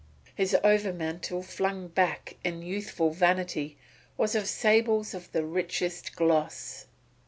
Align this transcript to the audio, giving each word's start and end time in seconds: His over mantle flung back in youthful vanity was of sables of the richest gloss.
His 0.33 0.57
over 0.63 0.91
mantle 0.91 1.43
flung 1.43 1.87
back 1.89 2.35
in 2.43 2.63
youthful 2.63 3.11
vanity 3.11 3.77
was 4.17 4.33
of 4.33 4.47
sables 4.47 5.13
of 5.13 5.31
the 5.31 5.45
richest 5.45 6.15
gloss. 6.15 6.87